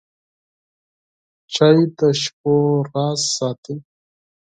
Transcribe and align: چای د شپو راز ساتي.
چای 1.53 1.79
د 1.97 1.99
شپو 2.21 2.55
راز 2.91 3.21
ساتي. 3.35 3.75